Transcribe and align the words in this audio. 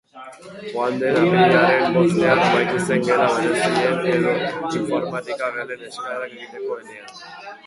Joan 0.69 0.95
den 1.01 1.17
apirilaren 1.19 1.97
bostean 1.97 2.41
amaitu 2.45 2.81
zen 2.87 3.05
Gela 3.11 3.29
Berezien 3.35 4.09
edo 4.15 4.35
Informatika 4.81 5.53
Gelen 5.61 5.87
eskaerak 5.91 6.37
egiteko 6.41 6.81
epea. 6.83 7.09